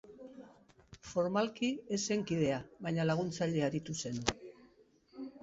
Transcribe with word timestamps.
Formalki 1.09 1.69
ez 1.97 1.99
zen 1.99 2.23
kidea, 2.31 2.57
baina 2.87 3.07
laguntzaile 3.11 3.63
aritu 3.69 3.99
zen. 4.01 4.19